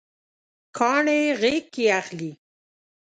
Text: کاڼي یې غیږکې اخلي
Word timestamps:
کاڼي 0.77 1.19
یې 1.25 1.33
غیږکې 1.41 1.85
اخلي 1.99 2.31